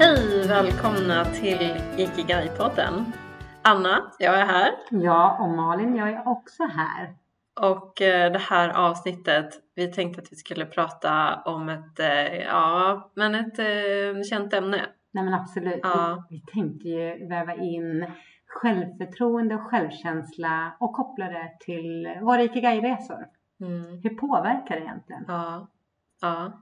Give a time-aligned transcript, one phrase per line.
[0.00, 0.48] Hej!
[0.48, 3.04] Välkomna till Ikigai-podden.
[3.62, 4.70] Anna, jag är här.
[4.90, 7.14] Ja, och Malin, jag är också här.
[7.60, 13.10] Och eh, det här avsnittet, vi tänkte att vi skulle prata om ett, eh, ja,
[13.14, 14.86] men ett eh, känt ämne.
[15.10, 15.80] Nej men absolut.
[15.82, 16.26] Ja.
[16.30, 18.12] Vi, vi tänkte ju väva in
[18.46, 23.26] självförtroende och självkänsla och koppla det till våra Ikigai-resor.
[23.60, 24.00] Mm.
[24.02, 25.24] Hur påverkar det egentligen?
[25.28, 25.68] Ja,
[26.20, 26.52] ja,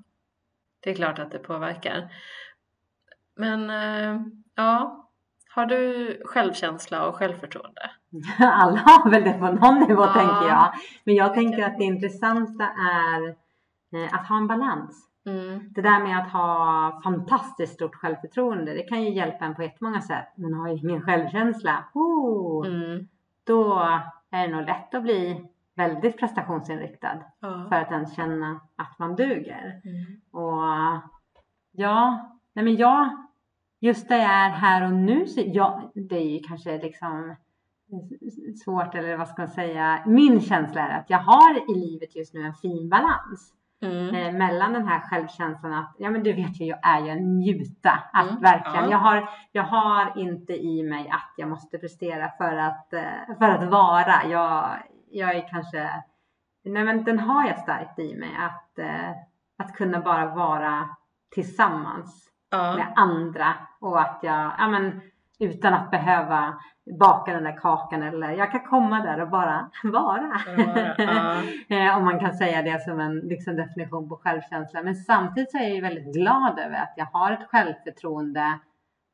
[0.81, 2.13] det är klart att det påverkar.
[3.39, 4.21] Men eh,
[4.55, 5.05] ja,
[5.55, 7.81] har du självkänsla och självförtroende?
[8.39, 10.13] Alla har väl det på någon nivå Ja.
[10.13, 10.73] tänker jag.
[11.05, 13.29] Men jag tänker att det intressanta är
[13.93, 15.05] eh, att ha en balans.
[15.27, 15.61] Mm.
[15.71, 20.01] Det där med att ha fantastiskt stort självförtroende, det kan ju hjälpa en på jättemånga
[20.01, 20.29] sätt.
[20.35, 23.09] Men har jag ingen självkänsla, oh, Mm.
[23.45, 23.79] då
[24.31, 25.45] är det nog lätt att bli
[25.77, 27.67] väldigt prestationsinriktad Ja.
[27.69, 29.81] för att ens känna att man duger.
[29.85, 30.21] Mm.
[30.31, 30.63] Och
[31.73, 33.09] ja, nej men jag,
[33.81, 37.37] just där jag är här och nu, så ja, det är ju kanske liksom
[38.65, 40.03] svårt eller vad ska man säga.
[40.07, 44.15] Min känsla är att jag har i livet just nu en fin balans Mm.
[44.15, 47.39] eh, mellan den här självkänslan att, ja men du vet ju, jag är ju en
[47.39, 48.03] njuta.
[48.13, 48.91] Att Mm, verkligen, ja.
[48.91, 53.49] jag, har, jag har inte i mig att jag måste prestera för att, eh, för
[53.49, 54.25] att vara.
[54.31, 55.91] Jag, jag är kanske,
[56.65, 59.11] nej men den har jag starkt i mig att, eh,
[59.59, 60.89] att kunna bara vara
[61.35, 62.77] tillsammans Ja.
[62.77, 65.01] med andra och att jag, ja men
[65.41, 66.55] utan att behöva
[66.99, 70.41] baka den där kakan eller jag kan komma där och bara vara.
[70.57, 71.43] Vara, ja.
[71.77, 74.83] Eh, Om man kan säga det som en liksom, definition på självkänsla.
[74.83, 78.59] Men samtidigt så är jag väldigt glad över att jag har ett självförtroende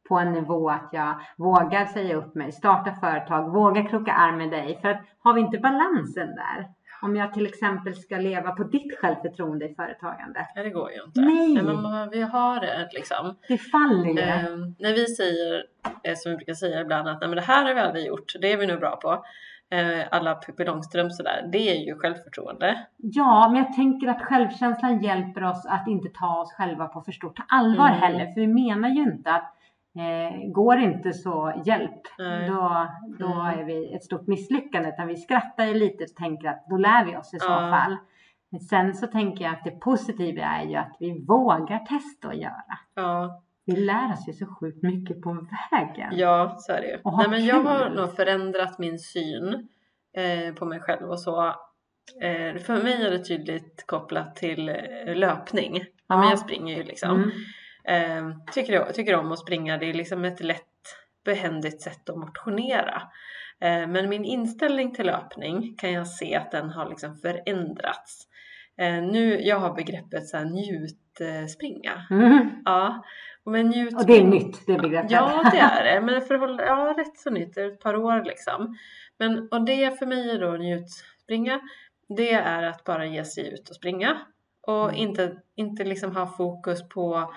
[0.08, 4.50] på en nivå att jag vågar säga upp mig, starta företag, vågar kroka arm med
[4.50, 4.78] dig.
[4.82, 6.68] För att har vi inte balansen där,
[7.04, 11.02] om jag till exempel ska leva på ditt självförtroende i företagandet, Nej, det går ju
[11.06, 11.20] inte.
[11.20, 11.62] Nej.
[11.62, 13.34] men vi har det liksom.
[13.48, 14.18] det faller ju.
[14.20, 14.42] Eh,
[14.78, 15.64] när vi säger,
[16.02, 18.32] eh, som vi brukar säga ibland, att Nej, men det här har vi aldrig gjort,
[18.40, 19.24] det är vi nu bra på.
[19.70, 22.86] Eh, alla Pippi Långstrump sådär, det är ju självförtroende.
[22.96, 27.12] Ja, men jag tänker att självkänslan hjälper oss att inte ta oss själva på för
[27.12, 28.00] stort allvar Mm.
[28.00, 28.26] heller.
[28.32, 29.53] För vi menar ju inte att
[29.98, 32.48] eh, går inte så hjälp, Nej.
[32.48, 32.86] då,
[33.18, 33.58] då Mm.
[33.60, 34.88] är vi ett stort misslyckande.
[34.88, 37.58] Utan vi skrattar ju lite och tänker att då lär vi oss i så Ja.
[37.70, 37.96] fall.
[38.50, 42.34] Men sen så tänker jag att det positiva är ju att vi vågar testa och
[42.34, 42.78] göra.
[42.94, 46.08] Ja, Vi lär oss ju så sjukt mycket på vägen.
[46.12, 46.98] ja så är det ju.
[47.04, 49.68] Och Nej, men jag har nog förändrat min syn
[50.16, 51.46] eh, på mig själv och så.
[52.22, 55.74] Eh, för mig är det tydligt kopplat till eh, löpning.
[56.06, 56.30] Ja, men Ja.
[56.30, 57.10] jag springer ju liksom.
[57.16, 57.30] Mm.
[57.88, 59.78] Eh, tycker, tycker om att springa.
[59.78, 60.60] Det är liksom ett lätt
[61.24, 63.02] behändigt sätt att motionera.
[63.60, 68.28] Eh, men min inställning till löpning kan jag se att den har liksom förändrats.
[68.78, 72.06] Eh, nu, jag har begreppet så här, njutspringa.
[72.10, 72.50] Mm.
[72.64, 73.04] Ja,
[73.44, 73.98] men njutspring...
[74.00, 75.10] Och det är nytt, det begreppet.
[75.10, 76.00] Ja, det är det.
[76.06, 77.54] Men för, håll- ja, rätt så nytt.
[77.54, 78.76] Det är ett par år liksom.
[79.18, 81.60] Men, och det för mig är då njutspringa.
[82.16, 84.16] Det är att bara ge sig ut och springa.
[84.66, 84.94] Och Mm.
[84.96, 87.34] inte, inte liksom ha fokus på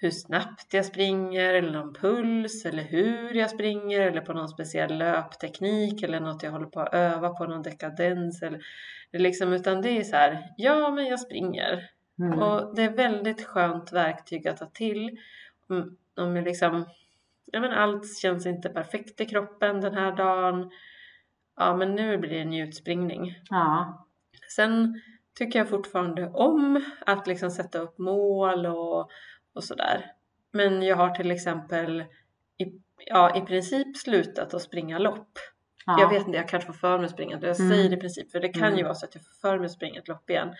[0.00, 4.98] hur snabbt jag springer eller någon puls eller hur jag springer eller på någon speciell
[4.98, 8.60] löpteknik eller något jag håller på att öva på, någon dekadens eller
[9.12, 12.38] liksom, utan det är så här, ja men jag springer Mm.
[12.38, 15.18] och det är väldigt skönt verktyg att ta till.
[15.68, 16.86] Om, om jag liksom,
[17.44, 20.70] ja men allt känns inte perfekt i kroppen den här dagen.
[21.56, 23.34] Ja men nu blir det en njutspringning.
[23.50, 24.06] Ja.
[24.56, 25.00] Sen
[25.38, 29.10] tycker jag fortfarande om att liksom sätta upp mål och,
[29.54, 30.12] och sådär.
[30.52, 32.00] Men jag har till exempel
[32.58, 32.64] i,
[33.06, 35.28] ja, i princip slutat att springa lopp.
[35.86, 36.00] ja.
[36.00, 37.32] Jag vet inte, jag kanske får för mig att springa.
[37.42, 37.70] Jag Mm.
[37.70, 38.84] säger det i princip, för det kan ju Mm.
[38.84, 40.54] vara så att jag får för mig att springa ett lopp igen.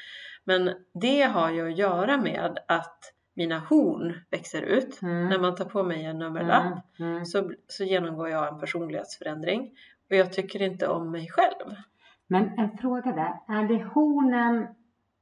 [0.44, 5.03] Men det har ju att göra med att mina horn växer ut.
[5.03, 5.28] Mm.
[5.28, 7.12] När man tar på mig en nummerlapp Mm.
[7.12, 7.25] Mm.
[7.27, 9.71] så, så genomgår jag en personlighetsförändring.
[10.10, 11.75] Och jag tycker inte om mig själv.
[12.27, 13.56] Men en fråga där.
[13.59, 14.62] Är det hornen,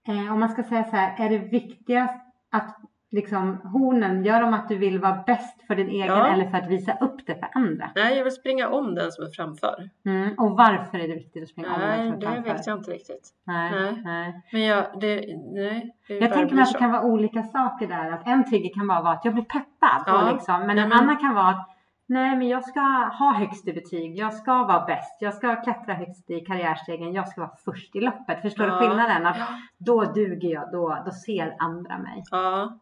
[0.08, 2.14] eh, om man ska säga så här, är det viktigast
[2.50, 2.76] att
[3.16, 6.26] liksom hornen, gör de att du vill vara bäst för din egen Ja.
[6.26, 7.90] eller för att visa upp det för andra?
[7.94, 9.90] Nej, jag vill springa om den som är framför.
[10.06, 10.34] Mm.
[10.38, 12.52] Och varför är det viktigt att springa om den Nej, som är det framför?
[12.52, 13.28] vet jag inte riktigt.
[13.44, 14.02] Nej, Nej.
[14.04, 14.42] nej.
[14.52, 18.12] Men jag, det, nej, det Jag tänker mig att det kan vara olika saker där.
[18.12, 20.02] Att en trigger kan bara vara att jag blir peppad.
[20.06, 20.30] Ja.
[20.32, 21.68] Liksom, men Nej, en men- annan kan vara att
[22.08, 22.80] nej men jag ska
[23.18, 24.16] ha högst i betyg.
[24.18, 25.16] Jag ska vara bäst.
[25.20, 27.12] Jag ska klättra högst i karriärstegen.
[27.12, 28.42] Jag ska vara först i loppet.
[28.42, 28.74] Förstår Ja.
[28.74, 29.26] du skillnaden?
[29.26, 29.36] Att
[29.78, 30.72] då duger jag.
[30.72, 32.22] Då, då ser andra mig.
[32.30, 32.78] Ja.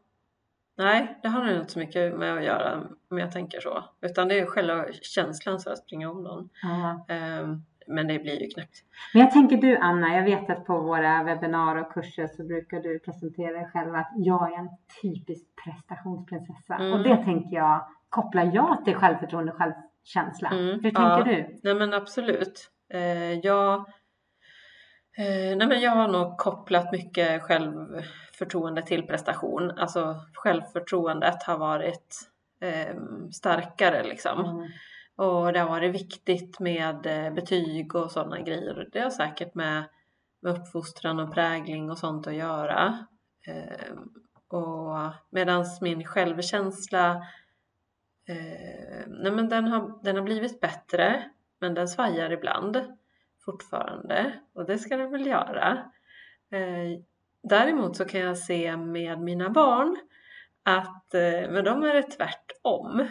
[0.76, 3.84] Nej, det har nog inte så mycket med att göra om jag tänker så.
[4.00, 6.48] Utan det är själva känslan så att springa om någon.
[7.08, 8.84] Ehm, men det blir ju knäppt.
[9.12, 12.80] Men jag tänker du Anna, jag vet att på våra webbinar och kurser så brukar
[12.80, 14.68] du presentera dig själv att jag är en
[15.02, 16.74] typisk prestationsprinsessa.
[16.74, 16.92] Mm.
[16.92, 20.48] Och det tänker jag, kopplar jag till självförtroende och självkänsla.
[20.48, 21.24] Mm, Hur tänker ja.
[21.24, 21.60] du?
[21.62, 22.70] Nej men absolut.
[22.88, 23.84] Eh, jag,
[25.16, 29.70] eh, nej men jag har nog kopplat mycket självförtroende till prestation.
[29.70, 32.30] Alltså självförtroendet har varit
[32.60, 32.96] eh,
[33.32, 34.44] starkare liksom.
[34.44, 34.70] Mm.
[35.16, 38.88] Och det har varit viktigt med eh, betyg och sådana grejer.
[38.92, 39.84] Det har säkert med,
[40.40, 43.06] med uppfostran och prägling och sånt att göra.
[43.46, 43.94] Eh,
[44.48, 47.10] och medans min självkänsla
[48.28, 51.30] eh, nej men den, har, den har blivit bättre
[51.60, 52.76] men den svajar ibland
[53.44, 55.78] fortfarande och det ska den väl göra.
[56.50, 57.00] Eh,
[57.42, 59.96] däremot så kan jag se med mina barn
[60.62, 63.08] att eh, med dem är det tvärtom.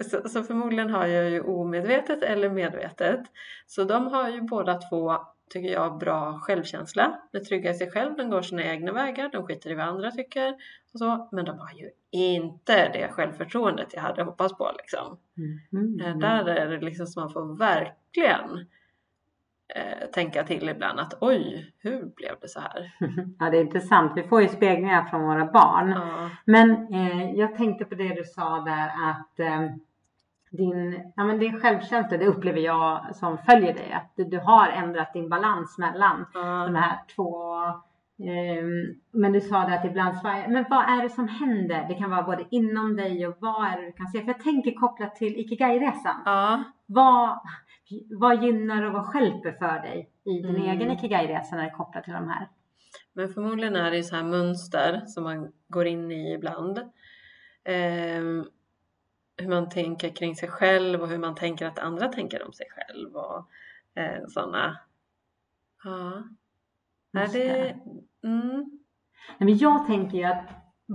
[0.00, 3.20] Så, så förmodligen har jag ju omedvetet eller medvetet.
[3.66, 5.16] Så de har ju båda två,
[5.50, 7.20] tycker jag, bra självkänsla.
[7.32, 9.86] De är trygga i sig själv, de går sina egna vägar, de skiter i vad
[9.86, 10.54] andra tycker
[10.92, 11.28] och så.
[11.32, 15.18] Men de har ju inte det självförtroendet jag hade hoppats på liksom.
[15.72, 16.00] Mm.
[16.00, 18.66] Eh, Där är det liksom som man får verkligen
[19.74, 22.92] eh, tänka till ibland att oj, hur blev det så här?
[23.38, 24.12] Ja, det är intressant.
[24.16, 25.90] Vi får ju speglingar från våra barn.
[25.90, 29.70] Ja, Men eh, jag tänkte på det du sa där att eh,
[30.50, 33.92] din, ja, men din självkänsla, det upplever jag som följer dig.
[33.92, 37.56] Att du, du har ändrat din balans mellan de ja, här två.
[38.28, 40.48] Ehm, men du sa det att ibland svajar.
[40.48, 41.86] Men vad är det som händer?
[41.88, 44.20] Det kan vara både inom dig och vad är det du kan se?
[44.20, 46.22] För jag tänker kopplat till Ikigai-resan.
[46.24, 47.38] ja, Vad,
[48.18, 50.62] vad gynnar och vad stjälper för dig i din Mm.
[50.70, 52.48] egen Ikigai-resa när det är kopplat till de här?
[53.12, 56.78] men förmodligen är det så här mönster som man går in i ibland.
[57.64, 58.44] Ehm,
[59.36, 62.66] hur man tänker kring sig själv och hur man tänker att andra tänker om sig
[62.70, 63.48] själv och
[64.02, 64.78] eh, sådana.
[65.84, 66.22] Ja.
[67.12, 67.76] Just det...
[68.24, 68.64] Mm,
[69.38, 70.48] Nej, men jag tänker ju att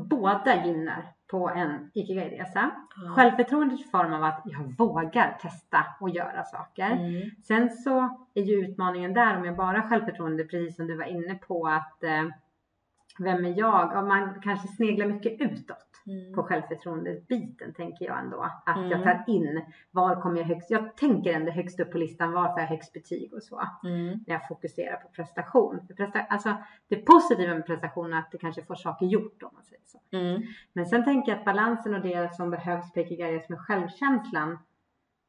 [0.10, 2.72] båda gynnar på en Ikigai-resa.
[2.96, 3.12] ja.
[3.16, 6.92] Självförtroendet i form av att jag vågar testa och göra saker.
[6.92, 10.98] Mm, Sen så är ju utmaningen där om jag bara har självförtroende, precis som du
[10.98, 12.24] var inne på att eh,
[13.20, 13.92] vem är jag?
[13.94, 18.42] Ja, man kanske sneglar mycket utåt på mm, självförtroendet-biten tänker jag ändå.
[18.66, 18.90] Att Mm.
[18.90, 20.72] jag tar in var kommer jag högst?
[20.72, 23.62] Jag tänker ändå högst upp på listan var får jag högst betyg och så.
[23.84, 25.88] mm, När jag fokuserar på prestation.
[25.88, 26.56] För presta, alltså,
[26.88, 30.00] det positiva med prestation är att det kanske får saker gjort om man säger så.
[30.12, 30.42] mm,
[30.74, 34.52] Men sen tänker jag att balansen och det som behövs på Ikigai med självkänslan.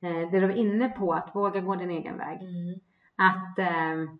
[0.02, 2.38] Eh, det du var inne på, att våga gå din egen väg.
[2.42, 2.80] mm,
[3.16, 4.10] Att eh,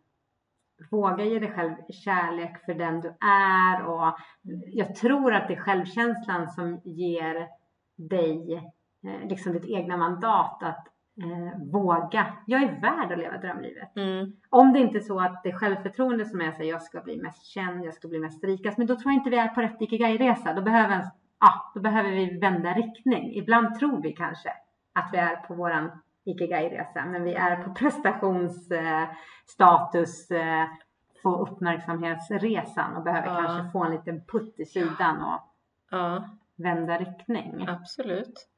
[0.91, 3.85] våga ge dig själv kärlek för den du är.
[3.85, 4.17] Och
[4.67, 7.49] jag tror att det är självkänslan som ger
[7.97, 8.55] dig
[9.07, 10.87] eh, liksom ditt egna mandat att
[11.23, 12.27] eh, våga.
[12.47, 13.97] Jag är värd att leva drömlivet.
[13.97, 17.01] mm, Om det inte är så att det är självförtroende som är så jag ska
[17.01, 18.79] bli mest känd, jag ska bli mest rikast.
[18.79, 20.53] Men då tror jag inte vi är på rätt Ikigai-resa.
[20.53, 21.05] Då behöver,
[21.75, 23.35] då behöver vi vända riktning.
[23.35, 24.53] Ibland tror vi kanske
[24.93, 25.91] att vi är på våran
[26.27, 27.05] Ikigai-resa.
[27.07, 30.65] Men vi är på prestationsstatus, eh,
[31.23, 33.35] få uppmärksamhetsresan och behöver Ja.
[33.43, 35.41] kanske få en liten putt i sidan och
[35.91, 36.25] ja.
[36.57, 37.69] vända riktning.
[37.69, 38.49] Absolut.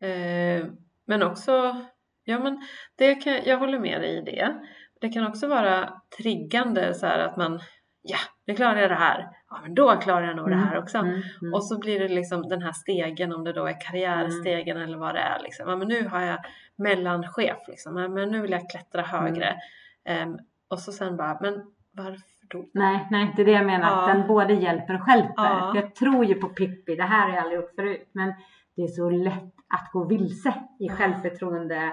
[0.00, 0.66] Eh,
[1.04, 1.76] men också,
[2.24, 2.60] ja men
[2.96, 4.54] det kan, jag håller med dig i det.
[5.00, 7.60] Det kan också vara triggande så här att man,
[8.02, 8.16] ja
[8.46, 10.98] nu klarar jag det här, ja men då klarar jag nog det här också.
[10.98, 11.54] Mm, mm.
[11.54, 15.14] Och så blir det liksom den här stegen om det då är karriärstegen eller vad
[15.14, 15.68] det är liksom.
[15.68, 16.38] Ja men nu har jag
[16.76, 19.56] mellanchef liksom, ja, men nu vill jag klättra högre.
[20.04, 22.64] Em, och så sen bara, men varför då?
[22.74, 23.86] Nej, nej, det är det jag menar.
[24.02, 24.14] Att Ja.
[24.14, 25.32] den både hjälper och stjälper.
[25.36, 25.72] Ja.
[25.74, 28.08] Jag tror ju på Pippi, det här har jag aldrig gjort förut.
[28.12, 28.34] Men
[28.76, 30.94] det är så lätt att gå vilse i Ja.
[30.94, 31.92] självförtroende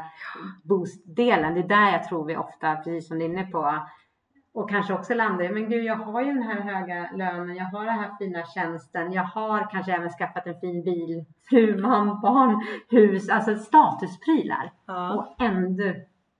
[0.63, 1.53] boostdelen.
[1.53, 3.79] Det är där jag tror vi ofta, precis som du är inne på,
[4.59, 7.65] och kanske också landar i, men gud jag har ju den här höga lönen, jag
[7.65, 12.21] har den här fina tjänsten, jag har kanske även skaffat en fin bil, fru, man,
[12.21, 14.73] barn, hus, alltså statusprylar.
[14.85, 15.13] Ja.
[15.13, 15.93] Och ändå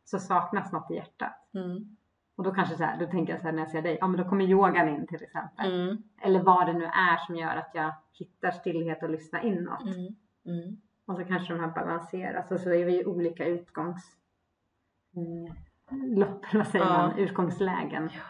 [0.06, 1.48] så saknas något i hjärtat.
[1.54, 1.98] Mm.
[2.38, 4.08] Och då kanske så här, då tänker jag så här när jag ser dig, ja
[4.08, 5.74] men då kommer yogan in till exempel.
[5.74, 6.04] Mm.
[6.22, 9.82] Eller vad det nu är som gör att jag hittar stillhet och lyssnar inåt.
[9.82, 10.16] Mm.
[10.46, 10.82] Mm.
[11.08, 14.16] Och så kanske de här balanseras och så är vi i olika utgångs...
[15.92, 16.92] Mm, lopp, vad säger Ja.
[16.92, 17.18] man?
[17.18, 18.10] Utgångslägen.
[18.14, 18.22] Ja.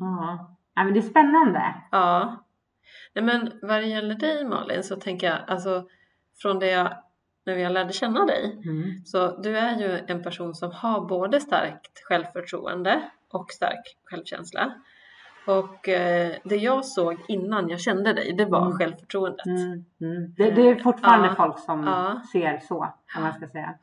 [0.00, 0.56] Ja.
[0.74, 1.74] ja, men det är spännande.
[1.90, 2.36] Ja.
[3.14, 5.86] Nej men vad det gäller dig Malin så tänker jag alltså
[6.42, 6.92] från det jag,
[7.46, 9.04] när jag lärde känna dig Mm.
[9.04, 13.02] så du är ju en person som har både starkt självförtroende
[13.32, 14.74] och stark självkänsla.
[15.46, 18.78] Och eh, det jag såg innan jag kände dig det var Mm.
[18.78, 19.46] självförtroendet.
[19.46, 19.84] Mm.
[20.00, 20.34] Mm.
[20.36, 21.84] Det, det är fortfarande folk som
[22.32, 23.74] ser så, om man ska säga.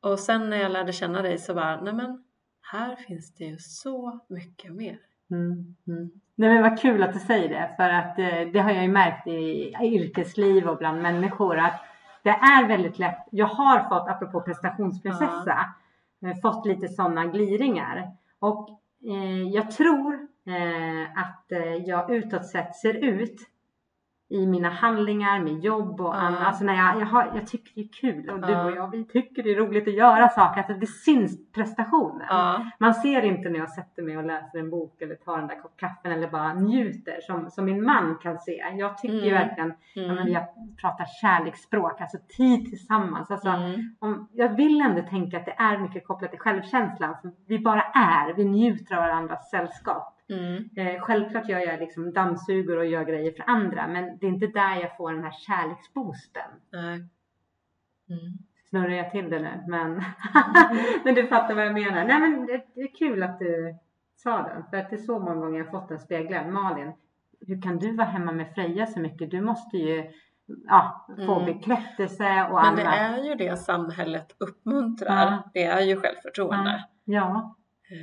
[0.00, 0.10] Ja.
[0.10, 2.24] Och sen när jag lärde känna dig så bara, nej men
[2.72, 4.98] här finns det ju så mycket mer.
[5.30, 6.10] Mm, mm.
[6.34, 8.88] Nej men vad kul att du säger det för att eh, det har jag ju
[8.88, 11.80] märkt i yrkesliv och bland människor att
[12.22, 13.26] det är väldigt lätt.
[13.30, 15.74] Jag har fått, apropå prestationsprinsessa,
[16.24, 16.40] uh.
[16.42, 18.68] fått lite sådana gliringar och
[19.10, 20.14] eh, jag tror
[20.46, 23.36] eh, att eh, jag utåt sett ser ut
[24.30, 26.40] i mina handlingar, med jobb och annat.
[26.40, 29.04] Alltså när jag, jag, har, jag tycker det är kul och du och jag vi
[29.04, 30.58] tycker det är roligt att göra saker.
[30.60, 32.26] Alltså det syns prestationen.
[32.78, 35.62] Man ser inte när jag sätter mig och läser en bok eller tar den där
[35.62, 38.64] kopp kaffen eller bara njuter som, som min man kan se.
[38.76, 39.34] Jag tycker mm.
[39.34, 40.16] verkligen, mm.
[40.16, 43.30] Ja, jag pratar kärleksspråk, alltså tid tillsammans.
[43.30, 43.96] Alltså, mm.
[43.98, 47.14] om, jag vill ändå tänka att det är mycket kopplat till självkänslan.
[47.46, 50.17] Vi bara är, vi njuter av varandras sällskap.
[50.30, 50.68] Mm.
[50.76, 54.46] Eh, självklart gör jag liksom dammsuger och gör grejer för andra men det är inte
[54.46, 56.50] där jag får den här kärleksboosten.
[56.72, 57.08] Mm.
[58.70, 60.02] Snurrar jag till det nu men,
[61.04, 62.04] men du fattar vad jag menar.
[62.04, 63.74] Nej men det, det, är kul att du
[64.16, 66.46] sa det för att det är så många gånger jag fått den speglad.
[66.46, 66.92] Malin,
[67.46, 69.30] hur kan du vara hemma med Freja så mycket?
[69.30, 70.10] Du måste ju
[70.66, 71.54] ja, få mm.
[71.54, 72.74] bekräftelse och annat.
[72.74, 75.30] Men det är ju det samhället uppmuntrar.
[75.30, 75.50] Ja.
[75.54, 76.84] Det är ju självförtroende.
[77.04, 77.56] Ja.
[77.88, 77.98] ja.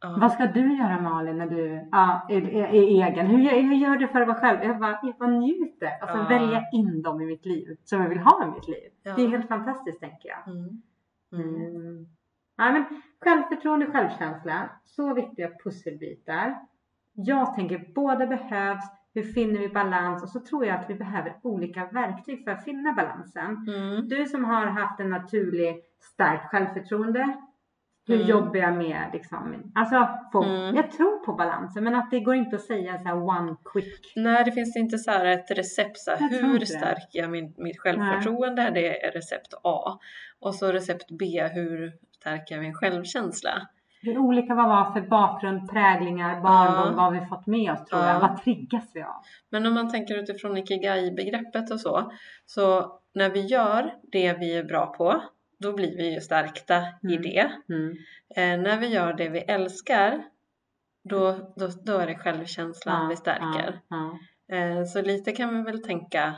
[0.00, 0.16] Ja.
[0.20, 3.26] Vad ska du göra Malin när du ja, är, är, är egen?
[3.26, 4.64] Hur, hur, gör du för att vara själv?
[4.64, 5.90] Jag bara, jag bara njuter.
[6.00, 6.28] Alltså ja.
[6.28, 8.90] välja in dem i mitt liv som jag vill ha i mitt liv.
[9.02, 9.14] Ja.
[9.14, 10.54] Det är helt fantastiskt tänker jag.
[10.54, 10.82] Mm.
[11.32, 11.76] Mm.
[11.76, 12.06] Mm.
[12.56, 12.84] Ja, men
[13.20, 16.58] självförtroende och självkänsla, så viktiga pusselbitar.
[17.12, 18.84] Jag tänker båda behövs.
[19.14, 20.22] Hur finner vi balans?
[20.22, 23.66] Och så tror jag att vi behöver olika verktyg för att finna balansen.
[23.68, 24.08] Mm.
[24.08, 27.36] Du som har haft en naturlig starkt självförtroende
[28.08, 28.28] hur mm.
[28.28, 30.76] jobbar jag med liksom, alltså få, mm.
[30.76, 34.12] jag tror på balansen men att det går inte att säga så här one quick.
[34.16, 37.80] Nej det finns inte så här ett recept så här, hur stärker jag min, mitt
[37.80, 38.62] självförtroende?
[38.62, 38.72] Nej.
[38.72, 39.98] Det är recept A.
[40.40, 43.68] Och så recept B, hur stärker jag min självkänsla?
[44.02, 46.92] Hur olika vad var för bakgrund, präglingar, barndom, ja.
[46.96, 48.08] vad har vi fått med oss tror ja.
[48.08, 48.20] jag?
[48.20, 49.22] Vad triggas vi av?
[49.50, 52.12] Men om man tänker utifrån ikigai-begreppet och så,
[52.46, 55.22] så när vi gör det vi är bra på
[55.58, 57.14] då blir vi ju stärkta mm.
[57.14, 57.50] i det.
[57.68, 57.96] Mm.
[58.36, 60.24] Eh, när vi gör det vi älskar,
[61.04, 63.80] då, då, då är det självkänslan ja, vi stärker.
[63.88, 64.56] Ja, ja.
[64.56, 66.34] Eh, så lite kan vi väl tänka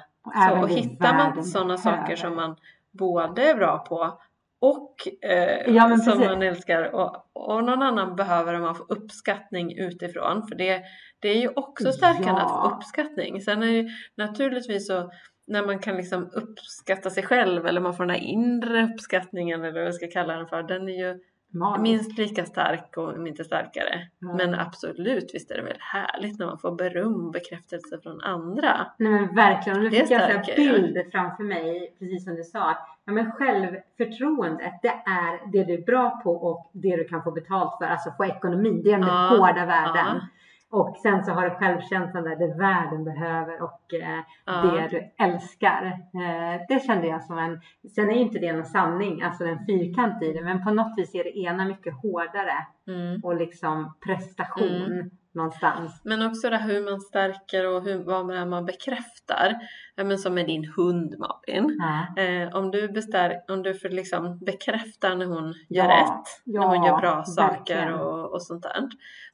[0.48, 0.60] så.
[0.60, 2.56] Och hittar man sådana saker som man
[2.90, 4.20] både är bra på
[4.60, 4.94] och
[5.30, 10.82] eh, som man älskar och, och någon annan behöver man få uppskattning utifrån för det,
[11.18, 13.40] det är ju också stärkande att få uppskattning.
[13.40, 15.10] Sen är ju naturligtvis så
[15.50, 19.72] när man kan liksom uppskatta sig själv eller man får den här inre uppskattningen eller
[19.72, 20.62] vad jag ska kalla den för.
[20.62, 21.20] Den är ju
[21.52, 21.82] Magisk.
[21.82, 24.08] minst lika stark och om inte starkare.
[24.22, 24.36] Mm.
[24.36, 28.86] Men absolut, visst är det väl härligt när man får beröm och bekräftelse från andra.
[28.96, 32.76] Nej men verkligen, nu fick jag en bild framför mig, precis som du sa.
[33.04, 37.30] Ja, men självförtroendet, det är det du är bra på och det du kan få
[37.30, 38.80] betalt för, alltså få ekonomi.
[38.84, 40.20] Det är den ja, hårda världen.
[40.20, 40.20] Ja.
[40.70, 44.62] Och sen så har du självkänslan där, det världen behöver och eh, ja.
[44.62, 45.86] det du älskar.
[46.14, 47.60] Eh, det kände jag som en,
[47.94, 50.94] sen är ju inte det någon sanning, alltså en fyrkant i det, men på något
[50.96, 53.20] vis är det ena mycket hårdare mm.
[53.24, 54.82] och liksom prestation.
[54.82, 56.00] Mm någonstans.
[56.04, 59.56] Men också det hur man stärker och hur, vad det man bekräftar.
[59.96, 61.80] Men som med din hund Malin.
[62.16, 62.48] Mm.
[62.48, 66.60] Eh, om du, bestär, om du för liksom bekräftar när hon gör ja, rätt, ja,
[66.60, 68.88] när hon gör bra saker och, och sånt där.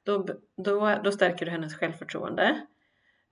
[0.05, 0.27] Då,
[0.57, 2.61] då, då stärker du hennes självförtroende.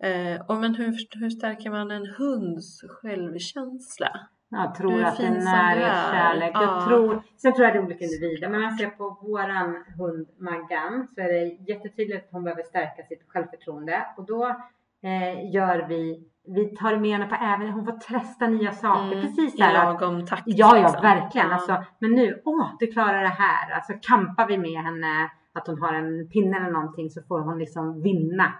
[0.02, 4.20] Eh, och men hur, hur stärker man en hunds självkänsla?
[4.54, 6.50] Jag tror att det är närhet, kärlek.
[6.54, 6.62] Ja.
[6.62, 8.48] Jag tror, sen tror jag det är olika individer.
[8.48, 12.62] Men om man ser på våran hund Maggan så är det jättetydligt att hon behöver
[12.62, 14.06] stärka sitt självförtroende.
[14.16, 14.46] Och då
[15.02, 19.12] eh, gör vi vi tar med henne på även, hon får testa nya saker.
[19.12, 20.42] Mm, Precis I lagom takt.
[20.46, 21.02] Ja, ja, liksom.
[21.02, 21.48] verkligen.
[21.48, 21.54] Ja.
[21.54, 23.74] Alltså, men nu, åh, du klarar det här.
[23.74, 27.58] Alltså kampar vi med henne, att hon har en pinne eller någonting så får hon
[27.58, 28.52] liksom vinna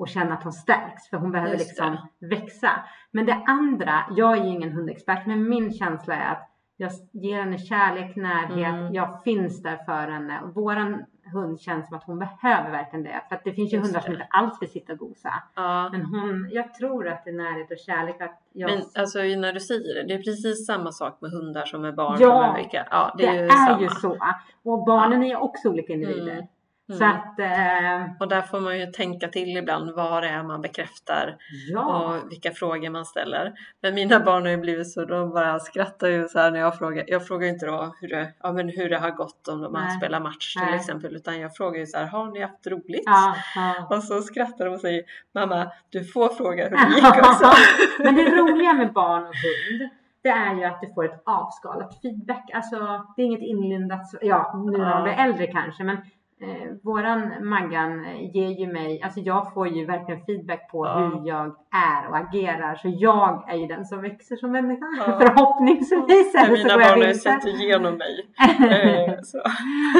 [0.00, 2.70] och känna att hon stärks för hon behöver liksom växa.
[3.10, 7.40] Men det andra, jag är ju ingen hundexpert men min känsla är att jag ger
[7.40, 8.94] henne kärlek, närhet, mm.
[8.94, 10.40] jag finns där för henne.
[10.40, 13.22] Och våran hund känns som att hon behöver verkligen det.
[13.28, 14.04] För att det finns ju Just hundar det.
[14.04, 15.34] som inte alls vill sitta och gosa.
[15.54, 15.88] Ja.
[15.92, 18.20] Men hon, jag tror att det är närhet och kärlek.
[18.20, 18.70] Att jag...
[18.70, 21.94] Men alltså när du säger det, det är precis samma sak med hundar som med
[21.94, 22.16] barn.
[22.20, 22.58] Ja,
[22.90, 24.16] ja det är, det ju, är ju, så.
[24.62, 25.38] Och barnen ja.
[25.38, 26.32] är också olika individer.
[26.32, 26.46] Mm.
[26.90, 26.98] Mm.
[26.98, 30.60] Så att, eh, och där får man ju tänka till ibland vad det är man
[30.60, 31.36] bekräftar
[31.72, 32.04] ja.
[32.04, 33.52] och vilka frågor man ställer.
[33.82, 36.78] Men mina barn har ju blivit så, de bara skrattar ju så här när jag
[36.78, 37.04] frågar.
[37.06, 39.88] Jag frågar inte då hur det, ja, men hur det har gått om de har
[39.90, 40.74] spelat match till Nej.
[40.74, 43.02] exempel utan jag frågar ju så här, har ni haft roligt?
[43.04, 43.96] Ja, ja.
[43.96, 45.02] Och så skrattar de och säger,
[45.34, 47.50] mamma du får fråga hur det gick också.
[47.98, 49.90] men det roliga med barn och hund
[50.22, 52.50] det är ju att du får ett avskalat feedback.
[52.54, 55.96] Alltså det är inget inlindat, ja nu när de blir äldre kanske men
[56.42, 60.98] eh, våran Maggan eh, ger ju mig, alltså jag får ju verkligen feedback på Ja.
[60.98, 62.74] hur jag är och agerar.
[62.74, 64.86] Så jag är ju den som växer som människa.
[64.98, 65.18] Ja.
[65.20, 66.34] Förhoppningsvis.
[66.34, 68.26] Eller så mina går jag barn har ju sett igenom mig.
[68.70, 69.38] Eh, så.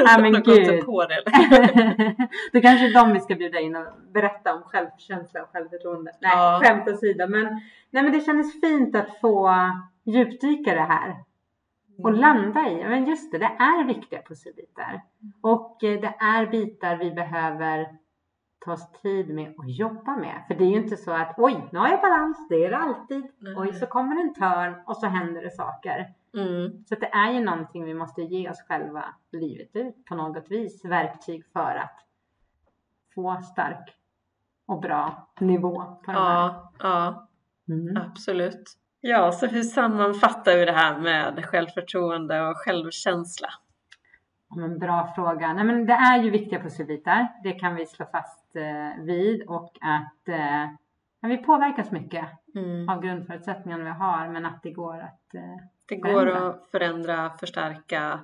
[0.05, 0.85] Ja, men de gud.
[0.85, 1.23] på det.
[2.53, 6.11] Då kanske de vi ska bjuda in och berätta om självkänsla och självförtroende.
[6.21, 6.59] Nej, Ja.
[6.63, 7.27] skämt åsido.
[7.27, 7.43] Men,
[7.91, 9.51] nej, men det kändes fint att få
[10.05, 11.15] djupdyka det här.
[12.03, 15.01] Och landa i, men just det, det är viktiga pusselbitar.
[15.41, 17.97] Och eh, det är bitar vi behöver
[18.65, 20.43] ta oss tid med och jobba med.
[20.47, 22.77] För det är ju inte så att oj, nu har jag balans, det är det
[22.77, 23.27] alltid.
[23.57, 26.13] Oj, så kommer en törn och så händer det saker.
[26.33, 26.83] Mm.
[26.85, 30.85] Så det är ju någonting vi måste ge oss själva livet ut på något vis.
[30.85, 32.05] Verktyg för att
[33.15, 33.97] få stark
[34.65, 36.33] och bra nivå på de här.
[36.43, 37.27] Ja, ja,
[37.67, 37.97] Mm.
[37.97, 38.77] absolut.
[39.01, 43.47] Ja, så hur sammanfattar vi det här med självförtroende och självkänsla?
[44.49, 45.53] Ja, men bra fråga.
[45.53, 47.27] Nej, men det är ju viktiga pusselbitar.
[47.43, 50.69] Det kan vi slå fast eh, vid och att eh,
[51.29, 52.89] vi påverkas mycket Mm.
[52.89, 55.41] av grundförutsättningarna vi har men att det går att eh,
[55.87, 56.47] Det går Förändra.
[56.49, 58.19] att förändra, förstärka,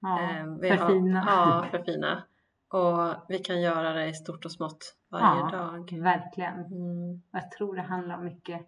[0.00, 1.24] ja, eh, vi har- förfina.
[1.26, 2.22] Ja, förfina.
[2.68, 5.48] Och vi kan göra det i stort och smått varje Ja.
[5.58, 5.98] dag.
[6.02, 6.54] Verkligen.
[6.64, 7.22] Mm.
[7.30, 8.60] Jag tror det handlar om mycket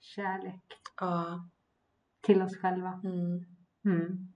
[0.00, 0.62] självkärlek
[1.00, 1.48] Ja.
[2.26, 3.00] till oss själva.
[3.04, 3.44] Mm.
[3.84, 4.28] Mm.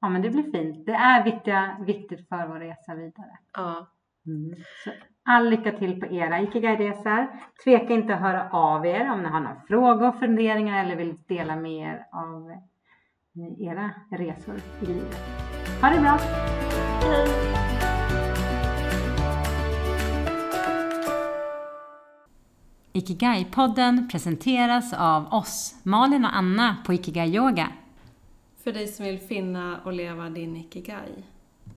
[0.00, 0.86] Ja men det blir fint.
[0.86, 3.38] Det är viktiga, viktigt för vår resa vidare.
[3.52, 3.86] Ja.
[4.26, 4.54] Mm.
[4.84, 4.90] Så
[5.22, 7.26] all lycka till på era Ikigai-resor.
[7.64, 11.56] Tveka inte att höra av er om ni har några frågor, funderingar eller vill dela
[11.56, 15.16] med er av eh, era resor i livet.
[15.82, 16.18] Ha det bra!
[17.02, 17.57] Hej!
[22.98, 27.72] Ikigai-podden presenteras av oss, Malin och Anna på Ikigai Yoga.
[28.64, 31.24] För dig som vill finna och leva din ikigai.